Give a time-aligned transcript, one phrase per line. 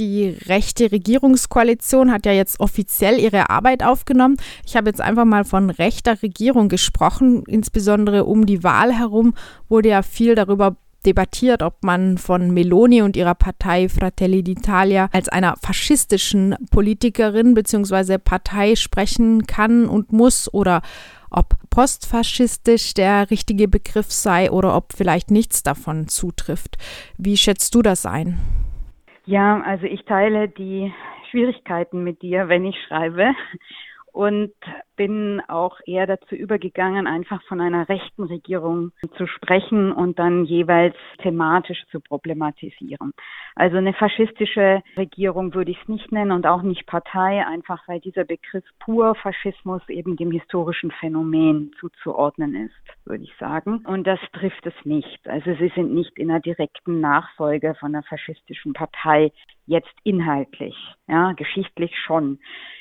[0.00, 4.38] Die rechte Regierungskoalition hat ja jetzt offiziell ihre Arbeit aufgenommen.
[4.64, 7.44] Ich habe jetzt einfach mal von rechter Regierung gesprochen.
[7.46, 9.34] Insbesondere um die Wahl herum
[9.68, 15.28] wurde ja viel darüber debattiert, ob man von Meloni und ihrer Partei Fratelli d'Italia als
[15.28, 18.16] einer faschistischen Politikerin bzw.
[18.16, 20.80] Partei sprechen kann und muss oder
[21.30, 26.78] ob postfaschistisch der richtige Begriff sei oder ob vielleicht nichts davon zutrifft.
[27.18, 28.38] Wie schätzt du das ein?
[29.30, 30.92] Ja, also ich teile die
[31.30, 33.32] Schwierigkeiten mit dir, wenn ich schreibe.
[34.12, 34.52] Und
[35.00, 40.94] bin auch eher dazu übergegangen, einfach von einer rechten Regierung zu sprechen und dann jeweils
[41.22, 43.14] thematisch zu problematisieren.
[43.54, 48.00] Also eine faschistische Regierung würde ich es nicht nennen und auch nicht Partei, einfach weil
[48.00, 53.82] dieser Begriff pur Faschismus eben dem historischen Phänomen zuzuordnen ist, würde ich sagen.
[53.86, 55.26] Und das trifft es nicht.
[55.26, 59.32] Also sie sind nicht in einer direkten Nachfolge von einer faschistischen Partei
[59.64, 60.76] jetzt inhaltlich,
[61.06, 62.38] ja, geschichtlich schon.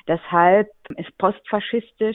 [0.08, 2.09] Deshalb ist postfaschistisch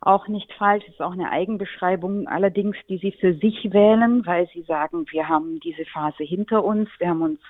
[0.00, 4.62] auch nicht falsch, ist auch eine Eigenbeschreibung, allerdings, die sie für sich wählen, weil sie
[4.62, 7.40] sagen, wir haben diese Phase hinter uns, wir haben uns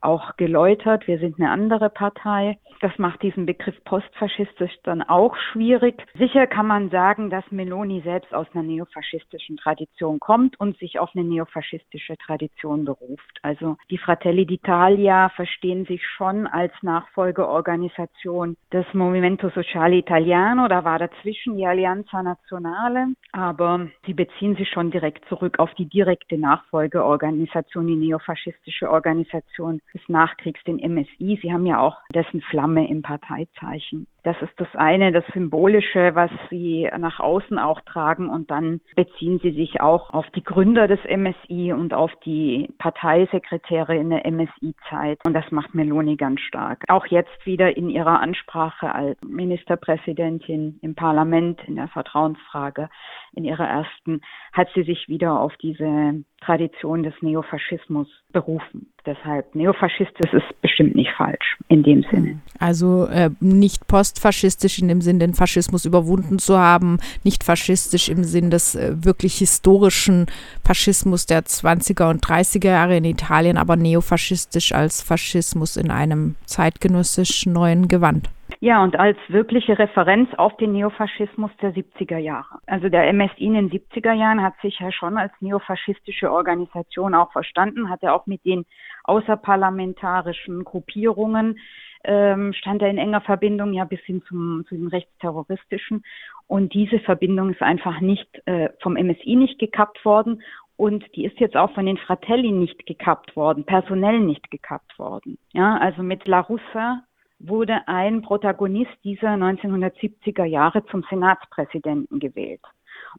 [0.00, 2.58] auch geläutert, wir sind eine andere Partei.
[2.80, 6.02] Das macht diesen Begriff postfaschistisch dann auch schwierig.
[6.14, 11.10] Sicher kann man sagen, dass Meloni selbst aus einer neofaschistischen Tradition kommt und sich auf
[11.14, 13.38] eine neofaschistische Tradition beruft.
[13.42, 20.68] Also die Fratelli d'Italia verstehen sich schon als Nachfolgeorganisation des Movimento Sociale Italiano.
[20.68, 25.86] Da war dazwischen die Alleanza Nazionale, aber sie beziehen sich schon direkt zurück auf die
[25.86, 31.38] direkte Nachfolgeorganisation, die neofaschistische Organisation des Nachkriegs, den MSI.
[31.42, 34.06] Sie haben ja auch dessen Flamme im Parteizeichen.
[34.22, 38.28] Das ist das eine, das Symbolische, was sie nach außen auch tragen.
[38.28, 43.96] Und dann beziehen sie sich auch auf die Gründer des MSI und auf die Parteisekretäre
[43.96, 45.18] in der MSI-Zeit.
[45.24, 46.84] Und das macht Meloni ganz stark.
[46.88, 52.88] Auch jetzt wieder in ihrer Ansprache als Ministerpräsidentin im Parlament in der Vertrauensfrage,
[53.32, 54.20] in ihrer ersten,
[54.52, 58.92] hat sie sich wieder auf diese Tradition des Neofaschismus berufen.
[59.06, 62.40] Deshalb Neofaschistisch ist bestimmt nicht falsch in dem Sinne.
[62.58, 68.24] Also äh, nicht postfaschistisch in dem Sinn, den Faschismus überwunden zu haben, nicht faschistisch im
[68.24, 70.26] Sinn des äh, wirklich historischen
[70.64, 77.46] Faschismus der 20er und 30er Jahre in Italien, aber neofaschistisch als Faschismus in einem zeitgenössisch
[77.46, 78.28] neuen Gewand.
[78.58, 82.58] Ja, und als wirkliche Referenz auf den Neofaschismus der 70er Jahre.
[82.66, 87.30] Also der MSI in den 70er Jahren hat sich ja schon als neofaschistische Organisation auch
[87.30, 88.66] verstanden, hat er auch mit den
[89.04, 91.58] außerparlamentarischen Gruppierungen
[92.04, 96.02] ähm, stand er in enger Verbindung ja bis hin zum, zu den rechtsterroristischen.
[96.46, 100.42] Und diese Verbindung ist einfach nicht äh, vom MSI nicht gekappt worden
[100.80, 105.36] und die ist jetzt auch von den Fratelli nicht gekappt worden, personell nicht gekappt worden.
[105.52, 107.02] Ja, also mit La Russa
[107.38, 112.62] wurde ein Protagonist dieser 1970er Jahre zum Senatspräsidenten gewählt.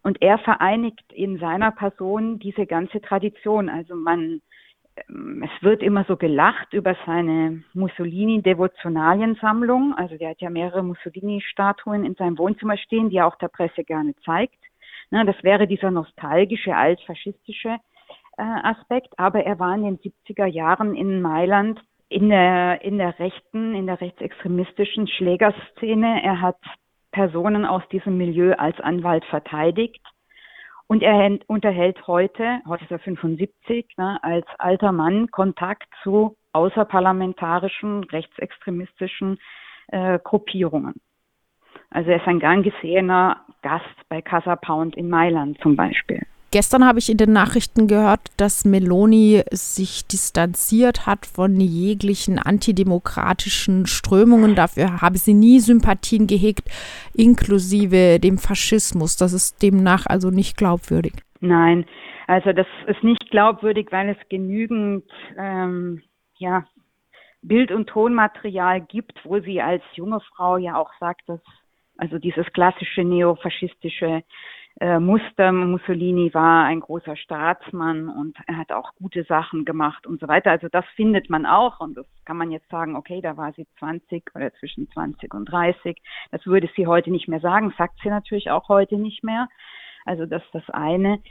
[0.02, 3.70] Und er vereinigt in seiner Person diese ganze Tradition.
[3.70, 4.42] Also man,
[4.96, 9.94] es wird immer so gelacht über seine Mussolini-Devotionaliensammlung.
[9.96, 13.84] Also der hat ja mehrere Mussolini-Statuen in seinem Wohnzimmer stehen, die er auch der Presse
[13.84, 14.58] gerne zeigt.
[15.10, 17.78] das wäre dieser nostalgische, altfaschistische
[18.38, 19.18] äh, Aspekt.
[19.18, 23.88] Aber er war in den 70er Jahren in Mailand in der, in der rechten, in
[23.88, 26.22] der rechtsextremistischen Schlägerszene.
[26.24, 26.60] Er hat
[27.12, 30.02] Personen aus diesem Milieu als Anwalt verteidigt.
[30.92, 38.04] Und er unterhält heute, heute ist er 75, ne, als alter Mann Kontakt zu außerparlamentarischen,
[38.04, 39.40] rechtsextremistischen
[39.88, 40.96] äh, Gruppierungen.
[41.92, 46.24] Also er ist ein gern gesehener Gast bei Casa Pound in Mailand zum Beispiel.
[46.52, 53.88] Gestern habe ich in den Nachrichten gehört, dass Meloni sich distanziert hat von jeglichen antidemokratischen
[53.88, 54.54] Strömungen.
[54.56, 56.70] Dafür habe sie nie Sympathien gehegt,
[57.14, 59.16] inklusive dem Faschismus.
[59.16, 61.14] Das ist demnach also nicht glaubwürdig.
[61.40, 61.86] Nein,
[62.28, 65.06] also das ist nicht glaubwürdig, weil es genügend
[65.38, 66.02] ähm,
[66.38, 66.66] ja,
[67.42, 71.40] Bild- und Tonmaterial gibt, wo sie als junge Frau ja auch sagt, dass
[71.98, 74.24] also dieses klassische neofaschistische
[74.82, 75.52] äh, Muster.
[75.52, 80.50] Mussolini war ein großer Staatsmann und er hat auch gute Sachen gemacht und so weiter.
[80.50, 83.68] Also das findet man auch und das kann man jetzt sagen, okay, da war sie
[83.78, 86.02] 20 oder zwischen 20 und 30.
[86.32, 89.48] Das würde sie heute nicht mehr sagen, sagt sie natürlich auch heute nicht mehr.
[90.04, 91.22] Also das ist das eine.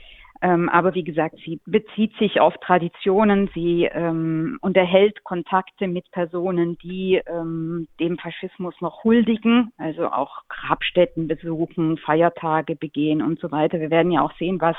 [0.42, 6.78] Ähm, aber wie gesagt, sie bezieht sich auf Traditionen, sie ähm, unterhält Kontakte mit Personen,
[6.78, 13.80] die ähm, dem Faschismus noch huldigen, also auch Grabstätten besuchen, Feiertage begehen und so weiter.
[13.80, 14.76] Wir werden ja auch sehen, was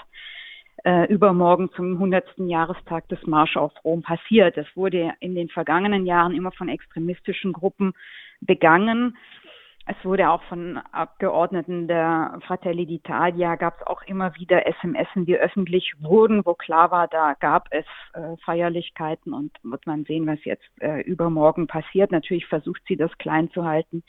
[0.84, 2.26] äh, übermorgen zum 100.
[2.38, 4.58] Jahrestag des Marsch auf Rom passiert.
[4.58, 7.94] Das wurde in den vergangenen Jahren immer von extremistischen Gruppen
[8.40, 9.16] begangen.
[9.88, 15.36] Es wurde auch von Abgeordneten der Fratelli d'Italia, gab es auch immer wieder SMS, die
[15.36, 20.44] öffentlich wurden, wo klar war, da gab es äh, Feierlichkeiten und wird man sehen, was
[20.46, 22.12] jetzt äh, übermorgen passiert.
[22.12, 24.04] Natürlich versucht sie das klein zu halten.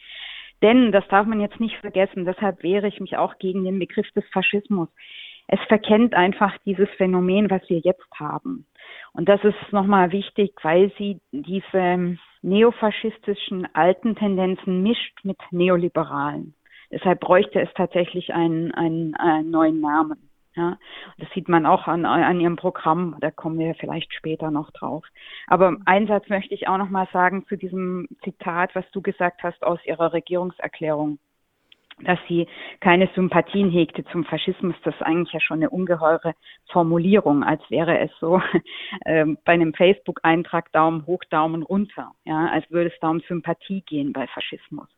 [0.61, 4.09] Denn, das darf man jetzt nicht vergessen, deshalb wehre ich mich auch gegen den Begriff
[4.13, 4.89] des Faschismus.
[5.49, 8.67] Es verkennt einfach dieses Phänomen, was wir jetzt haben.
[9.13, 16.55] Und das ist nochmal wichtig, weil sie diese neofaschistischen alten Tendenzen mischt mit neoliberalen.
[16.91, 20.29] Deshalb bräuchte es tatsächlich einen, einen, einen neuen Namen.
[20.55, 20.77] Ja,
[21.17, 25.03] das sieht man auch an, an ihrem Programm, da kommen wir vielleicht später noch drauf.
[25.47, 29.43] Aber einen Satz möchte ich auch noch mal sagen zu diesem Zitat, was du gesagt
[29.43, 31.19] hast aus ihrer Regierungserklärung
[32.01, 32.47] dass sie
[32.81, 36.35] keine Sympathien hegte zum Faschismus, das ist eigentlich ja schon eine ungeheure
[36.71, 38.41] Formulierung, als wäre es so
[39.05, 43.83] äh, bei einem Facebook-Eintrag Daumen hoch, Daumen runter, ja, als würde es da um Sympathie
[43.83, 44.89] gehen bei Faschismus.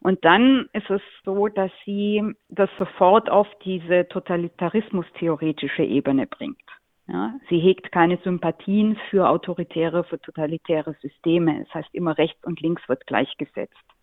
[0.00, 6.58] Und dann ist es so, dass sie das sofort auf diese totalitarismus-theoretische Ebene bringt.
[7.06, 11.64] Ja, sie hegt keine Sympathien für autoritäre, für totalitäre Systeme.
[11.64, 13.93] Das heißt, immer rechts und links wird gleichgesetzt.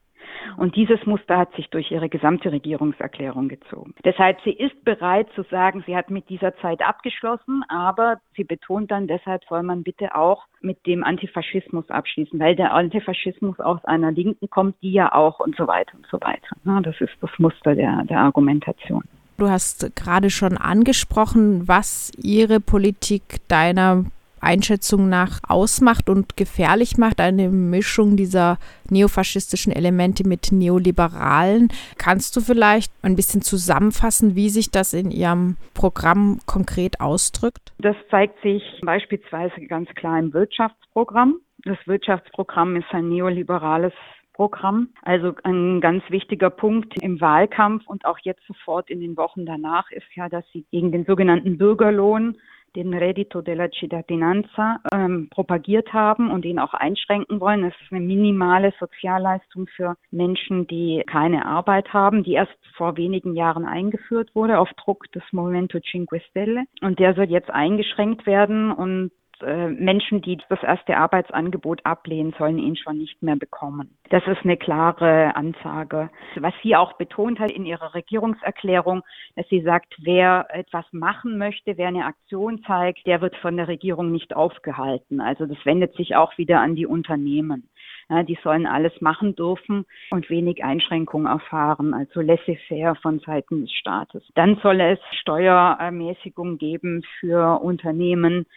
[0.57, 3.94] Und dieses Muster hat sich durch ihre gesamte Regierungserklärung gezogen.
[4.04, 8.92] Deshalb, sie ist bereit zu sagen, sie hat mit dieser Zeit abgeschlossen, aber sie betont
[8.92, 14.12] dann, deshalb soll man bitte auch mit dem Antifaschismus abschließen, weil der Antifaschismus aus einer
[14.12, 16.48] Linken kommt, die ja auch und so weiter und so weiter.
[16.84, 19.04] Das ist das Muster der, der Argumentation.
[19.38, 24.06] Du hast gerade schon angesprochen, was ihre Politik deiner
[24.42, 28.58] Einschätzung nach ausmacht und gefährlich macht, eine Mischung dieser
[28.90, 31.70] neofaschistischen Elemente mit neoliberalen.
[31.98, 37.74] Kannst du vielleicht ein bisschen zusammenfassen, wie sich das in Ihrem Programm konkret ausdrückt?
[37.80, 41.36] Das zeigt sich beispielsweise ganz klar im Wirtschaftsprogramm.
[41.64, 43.94] Das Wirtschaftsprogramm ist ein neoliberales
[44.34, 44.90] Programm.
[45.04, 49.92] Also ein ganz wichtiger Punkt im Wahlkampf und auch jetzt sofort in den Wochen danach
[49.92, 52.38] ist ja, dass sie gegen den sogenannten Bürgerlohn
[52.76, 57.64] den Reddito della Cittadinanza ähm, propagiert haben und ihn auch einschränken wollen.
[57.64, 63.36] Das ist eine minimale Sozialleistung für Menschen, die keine Arbeit haben, die erst vor wenigen
[63.36, 66.64] Jahren eingeführt wurde auf Druck des Movimento Cinque Stelle.
[66.82, 69.12] Und der soll jetzt eingeschränkt werden und
[69.44, 73.98] äh, Menschen, die das erste Arbeitsangebot ablehnen, sollen ihn schon nicht mehr bekommen.
[74.10, 76.10] Das ist eine klare Ansage.
[76.36, 79.04] Was sie auch betont hat in ihrer Regierungserklärung,
[79.36, 83.68] dass sie sagt, wer etwas machen möchte, wer eine Aktion zeigt, der wird von der
[83.68, 85.22] Regierung nicht aufgehalten.
[85.22, 87.70] Also das wendet sich auch wieder an die Unternehmen.
[88.10, 93.72] Ja, die sollen alles machen dürfen und wenig Einschränkungen erfahren, also laissez-faire von Seiten des
[93.72, 94.24] Staates.
[94.36, 98.48] Dann soll es Steuerermäßigungen geben für Unternehmen,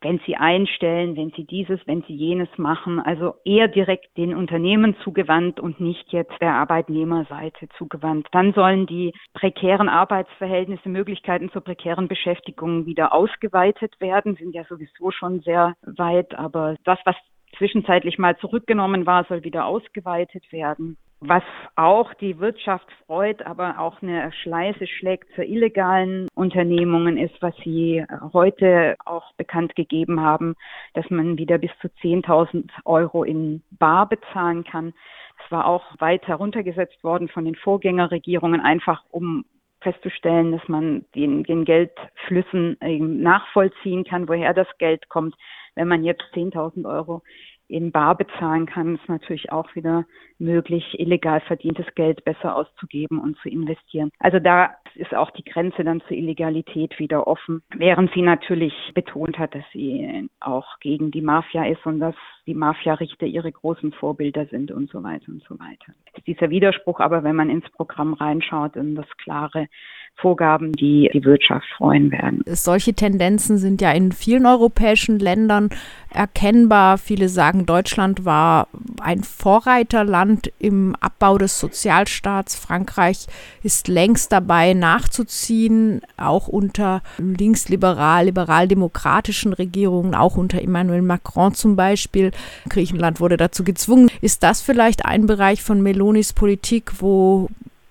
[0.00, 4.96] wenn sie einstellen, wenn sie dieses, wenn sie jenes machen, also eher direkt den Unternehmen
[5.04, 8.26] zugewandt und nicht jetzt der Arbeitnehmerseite zugewandt.
[8.32, 15.10] Dann sollen die prekären Arbeitsverhältnisse, Möglichkeiten zur prekären Beschäftigung wieder ausgeweitet werden, sind ja sowieso
[15.10, 17.16] schon sehr weit, aber das, was
[17.58, 21.42] zwischenzeitlich mal zurückgenommen war, soll wieder ausgeweitet werden was
[21.76, 28.04] auch die Wirtschaft freut, aber auch eine Schleiße schlägt für illegalen Unternehmungen ist, was sie
[28.32, 30.54] heute auch bekannt gegeben haben,
[30.94, 34.94] dass man wieder bis zu 10.000 Euro in Bar bezahlen kann.
[35.38, 39.44] Das war auch weit heruntergesetzt worden von den Vorgängerregierungen, einfach um
[39.80, 42.76] festzustellen, dass man den, den Geldflüssen
[43.22, 45.34] nachvollziehen kann, woher das Geld kommt.
[45.74, 47.22] Wenn man jetzt 10.000 Euro
[47.70, 50.04] in Bar bezahlen kann, ist natürlich auch wieder
[50.38, 54.10] möglich, illegal verdientes Geld besser auszugeben und zu investieren.
[54.18, 59.38] Also da ist auch die Grenze dann zur Illegalität wieder offen, während sie natürlich betont
[59.38, 62.14] hat, dass sie auch gegen die Mafia ist und dass
[62.46, 65.92] die Mafia-Richter ihre großen Vorbilder sind und so weiter und so weiter.
[66.16, 69.68] Ist dieser Widerspruch aber, wenn man ins Programm reinschaut, in das klare
[70.16, 72.42] Vorgaben, die die Wirtschaft freuen werden.
[72.46, 75.70] Solche Tendenzen sind ja in vielen europäischen Ländern
[76.12, 76.98] erkennbar.
[76.98, 78.68] Viele sagen, Deutschland war
[79.00, 82.54] ein Vorreiterland im Abbau des Sozialstaats.
[82.54, 83.26] Frankreich
[83.62, 92.32] ist längst dabei nachzuziehen, auch unter linksliberal, liberal-demokratischen Regierungen, auch unter Emmanuel Macron zum Beispiel.
[92.68, 94.10] Griechenland wurde dazu gezwungen.
[94.20, 97.48] Ist das vielleicht ein Bereich von Melonis Politik, wo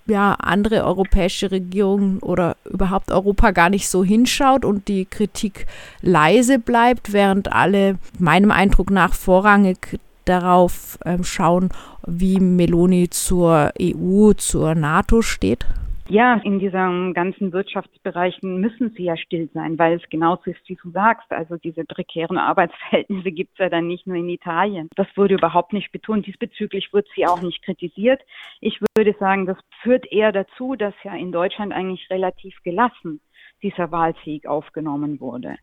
[0.09, 5.65] ja, andere europäische Regierungen oder überhaupt Europa gar nicht so hinschaut und die Kritik
[6.01, 11.69] leise bleibt, während alle meinem Eindruck nach vorrangig darauf ähm, schauen,
[12.05, 15.65] wie Meloni zur EU, zur NATO steht?
[16.11, 20.75] Ja, in diesen ganzen Wirtschaftsbereichen müssen sie ja still sein, weil es genauso ist, wie
[20.75, 21.31] du sagst.
[21.31, 24.89] Also diese prekären Arbeitsverhältnisse gibt es ja dann nicht nur in Italien.
[24.95, 26.25] Das wurde überhaupt nicht betont.
[26.25, 28.23] Diesbezüglich wird sie auch nicht kritisiert.
[28.59, 33.21] Ich würde sagen, das führt eher dazu, dass ja in Deutschland eigentlich relativ gelassen
[33.61, 35.57] dieser Wahlsieg aufgenommen wurde.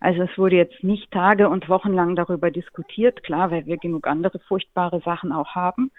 [0.00, 4.08] Also es wurde jetzt nicht Tage und Wochen lang darüber diskutiert, klar, weil wir genug
[4.08, 5.92] andere furchtbare Sachen auch haben.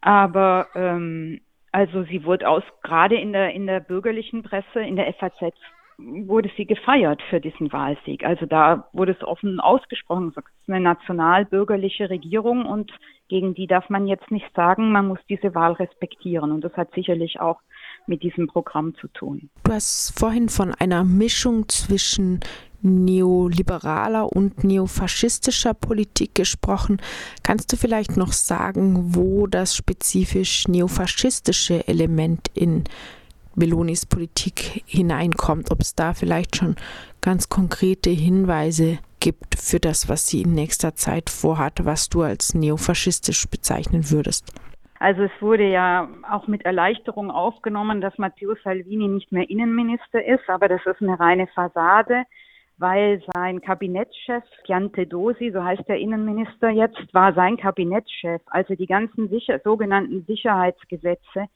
[0.00, 1.40] Aber ähm,
[1.72, 5.54] also sie wurde aus, gerade in der in der bürgerlichen Presse, in der FAZ
[5.98, 8.24] wurde sie gefeiert für diesen Wahlsieg.
[8.24, 12.92] Also da wurde es offen ausgesprochen, es ist eine nationalbürgerliche Regierung und
[13.28, 16.52] gegen die darf man jetzt nicht sagen, man muss diese Wahl respektieren.
[16.52, 17.60] Und das hat sicherlich auch
[18.06, 19.50] mit diesem Programm zu tun.
[19.64, 22.40] Du hast vorhin von einer Mischung zwischen
[22.82, 27.00] neoliberaler und neofaschistischer Politik gesprochen.
[27.42, 32.84] Kannst du vielleicht noch sagen, wo das spezifisch neofaschistische Element in
[33.54, 36.76] Melonis Politik hineinkommt, ob es da vielleicht schon
[37.20, 42.54] ganz konkrete Hinweise gibt für das, was sie in nächster Zeit vorhat, was du als
[42.54, 44.52] neofaschistisch bezeichnen würdest?
[45.00, 50.48] Also es wurde ja auch mit Erleichterung aufgenommen, dass Matteo Salvini nicht mehr Innenminister ist,
[50.48, 52.24] aber das ist eine reine Fassade
[52.78, 58.40] weil sein Kabinettschef, Piante Dosi, so heißt der Innenminister jetzt, war sein Kabinettschef.
[58.46, 61.46] Also die ganzen sicher, sogenannten Sicherheitsgesetze,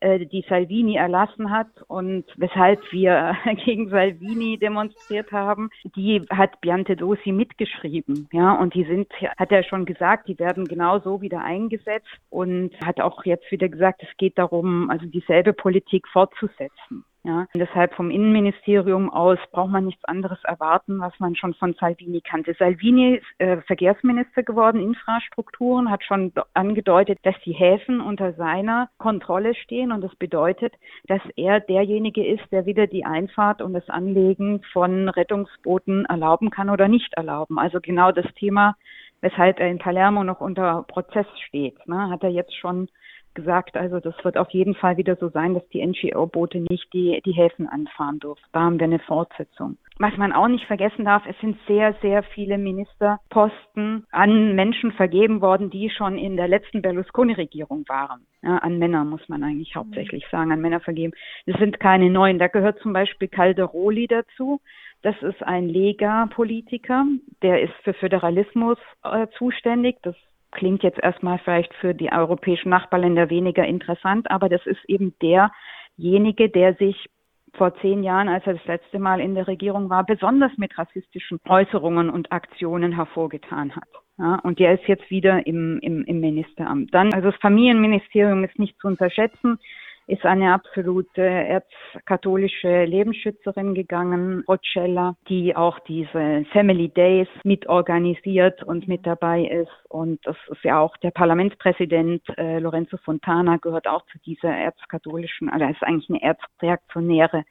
[0.00, 6.96] äh, die Salvini erlassen hat und weshalb wir gegen Salvini demonstriert haben, die hat Biante
[6.96, 11.42] Dosi mitgeschrieben, ja, und die sind, hat er schon gesagt, die werden genau so wieder
[11.42, 17.04] eingesetzt und hat auch jetzt wieder gesagt, es geht darum, also dieselbe Politik fortzusetzen.
[17.26, 22.20] Ja, deshalb vom Innenministerium aus braucht man nichts anderes erwarten, was man schon von Salvini
[22.20, 22.54] kannte.
[22.56, 29.56] Salvini ist äh, Verkehrsminister geworden, Infrastrukturen, hat schon angedeutet, dass die Häfen unter seiner Kontrolle
[29.56, 30.74] stehen und das bedeutet,
[31.08, 36.70] dass er derjenige ist, der wieder die Einfahrt und das Anlegen von Rettungsbooten erlauben kann
[36.70, 37.58] oder nicht erlauben.
[37.58, 38.76] Also genau das Thema,
[39.20, 42.88] weshalb er in Palermo noch unter Prozess steht, ne, hat er jetzt schon
[43.36, 47.22] gesagt, also das wird auf jeden Fall wieder so sein, dass die NGO-Boote nicht die,
[47.24, 48.42] die Häfen anfahren dürfen.
[48.52, 49.76] Da haben wir eine Fortsetzung.
[49.98, 55.40] Was man auch nicht vergessen darf, es sind sehr, sehr viele Ministerposten an Menschen vergeben
[55.40, 58.26] worden, die schon in der letzten Berlusconi-Regierung waren.
[58.42, 60.36] Ja, an Männer muss man eigentlich hauptsächlich mhm.
[60.36, 61.12] sagen, an Männer vergeben.
[61.46, 62.38] Es sind keine neuen.
[62.38, 64.60] Da gehört zum Beispiel Calderoli dazu.
[65.02, 67.06] Das ist ein Lega-Politiker,
[67.42, 69.96] der ist für Föderalismus äh, zuständig.
[70.02, 70.16] Das
[70.52, 76.48] klingt jetzt erstmal vielleicht für die europäischen Nachbarländer weniger interessant, aber das ist eben derjenige,
[76.48, 77.08] der sich
[77.54, 81.40] vor zehn Jahren, als er das letzte Mal in der Regierung war, besonders mit rassistischen
[81.48, 83.88] Äußerungen und Aktionen hervorgetan hat.
[84.18, 86.92] Ja, und der ist jetzt wieder im, im, im Ministeramt.
[86.94, 89.58] Dann, also das Familienministerium ist nicht zu unterschätzen
[90.06, 99.04] ist eine absolute erzkatholische Lebensschützerin gegangen, Rocella, die auch diese Family Days mitorganisiert und mit
[99.04, 99.72] dabei ist.
[99.88, 105.48] Und das ist ja auch der Parlamentspräsident äh, Lorenzo Fontana gehört auch zu dieser erzkatholischen,
[105.48, 107.44] also ist eigentlich eine erzreaktionäre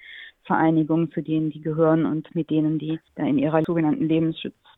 [0.43, 4.07] Vereinigung, zu denen die gehören und mit denen die da in ihrer sogenannten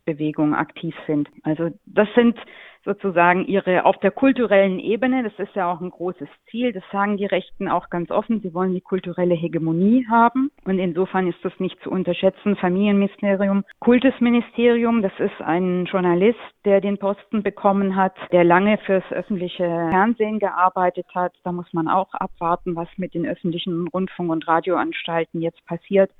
[0.08, 1.28] Lebensschutzbewegung aktiv sind.
[1.42, 2.36] Also das sind
[2.84, 7.18] sozusagen ihre auf der kulturellen Ebene, das ist ja auch ein großes Ziel, das sagen
[7.18, 11.52] die Rechten auch ganz offen, sie wollen die kulturelle Hegemonie haben und insofern ist das
[11.58, 12.56] nicht zu unterschätzen.
[12.56, 19.64] Familienministerium, Kultusministerium, das ist ein Journalist, der den Posten bekommen hat, der lange fürs öffentliche
[19.64, 21.34] Fernsehen gearbeitet hat.
[21.44, 26.10] Da muss man auch abwarten, was mit den öffentlichen Rundfunk- und Radioanstalten jetzt passiert.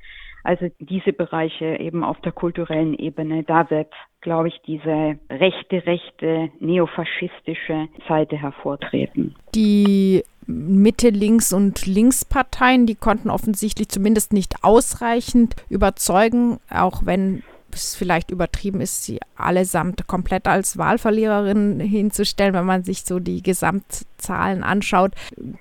[0.49, 6.49] Also diese Bereiche eben auf der kulturellen Ebene, da wird, glaube ich, diese rechte, rechte,
[6.59, 9.37] neofaschistische Seite hervortreten.
[9.55, 17.95] Die Mitte, Links und Linksparteien, die konnten offensichtlich zumindest nicht ausreichend überzeugen, auch wenn es
[17.95, 24.63] vielleicht übertrieben ist, sie allesamt komplett als Wahlverliererin hinzustellen, wenn man sich so die Gesamtzahlen
[24.63, 25.13] anschaut.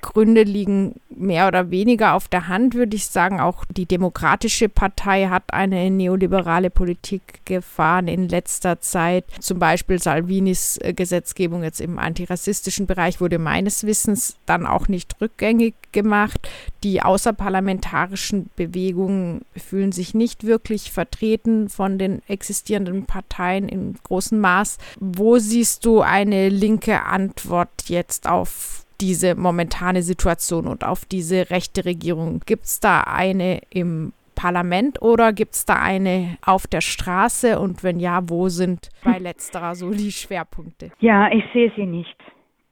[0.01, 3.39] Gründe liegen mehr oder weniger auf der Hand, würde ich sagen.
[3.39, 9.25] Auch die Demokratische Partei hat eine neoliberale Politik gefahren in letzter Zeit.
[9.39, 15.19] Zum Beispiel Salvinis äh, Gesetzgebung jetzt im antirassistischen Bereich wurde meines Wissens dann auch nicht
[15.21, 16.47] rückgängig gemacht.
[16.83, 24.77] Die außerparlamentarischen Bewegungen fühlen sich nicht wirklich vertreten von den existierenden Parteien in großem Maß.
[24.99, 31.85] Wo siehst du eine linke Antwort jetzt auf diese momentane Situation und auf diese rechte
[31.85, 32.41] Regierung?
[32.45, 37.59] Gibt es da eine im Parlament oder gibt es da eine auf der Straße?
[37.59, 40.91] Und wenn ja, wo sind bei letzterer so die Schwerpunkte?
[40.99, 42.15] Ja, ich sehe sie nicht.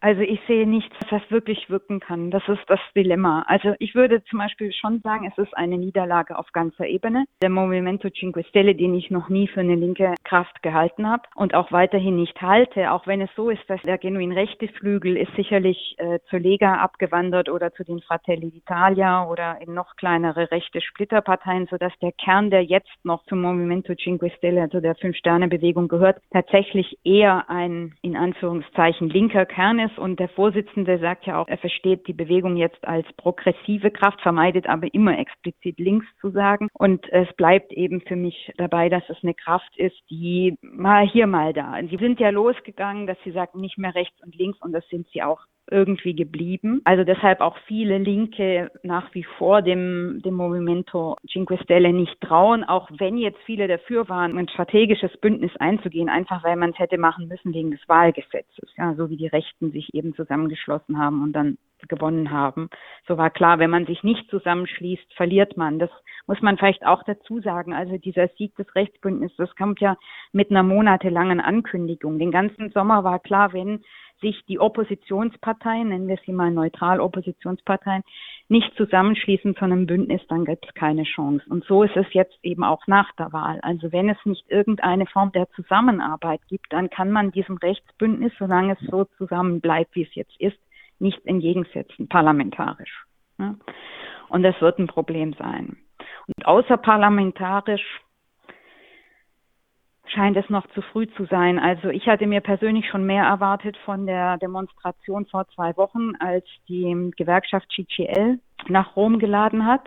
[0.05, 2.29] Also ich sehe nichts, was wirklich wirken kann.
[2.29, 3.43] Das ist das Dilemma.
[3.47, 7.25] Also ich würde zum Beispiel schon sagen, es ist eine Niederlage auf ganzer Ebene.
[7.41, 11.55] Der Movimento Cinque Stelle, den ich noch nie für eine linke Kraft gehalten habe und
[11.55, 15.35] auch weiterhin nicht halte, auch wenn es so ist, dass der genuin rechte Flügel ist
[15.35, 20.81] sicherlich äh, zur Lega abgewandert oder zu den Fratelli d'Italia oder in noch kleinere rechte
[20.81, 26.21] Splitterparteien, sodass der Kern, der jetzt noch zum Movimento Cinque Stelle, also der Fünf-Sterne-Bewegung gehört,
[26.29, 31.57] tatsächlich eher ein in Anführungszeichen linker Kern ist und der Vorsitzende sagt ja auch, er
[31.57, 36.67] versteht die Bewegung jetzt als progressive Kraft, vermeidet aber immer explizit links zu sagen.
[36.73, 41.27] Und es bleibt eben für mich dabei, dass es eine Kraft ist, die mal hier,
[41.27, 41.75] mal da.
[41.89, 45.07] Sie sind ja losgegangen, dass sie sagen, nicht mehr rechts und links und das sind
[45.09, 46.81] sie auch irgendwie geblieben.
[46.83, 52.63] Also deshalb auch viele Linke nach wie vor dem, dem Movimento Cinque Stelle nicht trauen,
[52.63, 56.97] auch wenn jetzt viele dafür waren, ein strategisches Bündnis einzugehen, einfach weil man es hätte
[56.97, 61.33] machen müssen wegen des Wahlgesetzes, ja, so wie die Rechten sich eben zusammengeschlossen haben und
[61.33, 61.57] dann
[61.87, 62.69] gewonnen haben.
[63.07, 65.79] So war klar, wenn man sich nicht zusammenschließt, verliert man.
[65.79, 65.89] Das
[66.27, 67.73] muss man vielleicht auch dazu sagen.
[67.73, 69.97] Also dieser Sieg des Rechtsbündnisses, das kommt ja
[70.31, 72.17] mit einer monatelangen Ankündigung.
[72.17, 73.83] Den ganzen Sommer war klar, wenn
[74.21, 78.03] sich die Oppositionsparteien, nennen wir sie mal neutral Oppositionsparteien,
[78.47, 81.45] nicht zusammenschließen zu einem Bündnis, dann gibt es keine Chance.
[81.49, 83.59] Und so ist es jetzt eben auch nach der Wahl.
[83.61, 88.73] Also wenn es nicht irgendeine Form der Zusammenarbeit gibt, dann kann man diesem Rechtsbündnis, solange
[88.73, 90.57] es so zusammen bleibt, wie es jetzt ist,
[90.99, 93.05] nicht entgegensetzen, parlamentarisch.
[94.29, 95.77] Und das wird ein Problem sein.
[96.27, 98.01] Und außerparlamentarisch
[100.09, 101.59] scheint es noch zu früh zu sein.
[101.59, 106.45] Also ich hatte mir persönlich schon mehr erwartet von der Demonstration vor zwei Wochen, als
[106.67, 109.83] die Gewerkschaft CGL nach Rom geladen hat,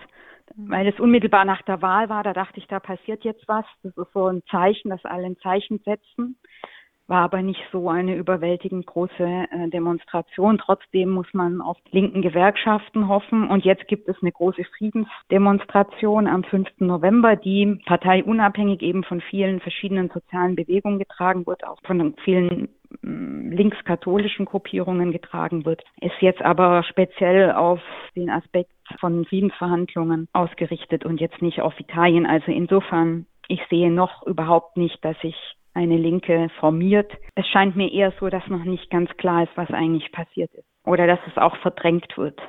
[0.57, 2.23] weil es unmittelbar nach der Wahl war.
[2.23, 3.65] Da dachte ich, da passiert jetzt was.
[3.83, 6.39] Das ist so ein Zeichen, dass alle ein Zeichen setzen
[7.09, 10.59] war aber nicht so eine überwältigend große äh, Demonstration.
[10.59, 13.49] Trotzdem muss man auf linken Gewerkschaften hoffen.
[13.49, 16.69] Und jetzt gibt es eine große Friedensdemonstration am 5.
[16.79, 22.69] November, die parteiunabhängig eben von vielen verschiedenen sozialen Bewegungen getragen wird, auch von vielen
[23.01, 27.81] mm, linkskatholischen Gruppierungen getragen wird, ist jetzt aber speziell auf
[28.17, 32.27] den Aspekt von Friedensverhandlungen ausgerichtet und jetzt nicht auf Italien.
[32.27, 35.35] Also insofern, ich sehe noch überhaupt nicht, dass sich
[35.79, 37.11] eine Linke formiert.
[37.37, 40.67] Es scheint mir eher so, dass noch nicht ganz klar ist, was eigentlich passiert ist.
[40.85, 42.41] Oder dass es auch verdrängt wird.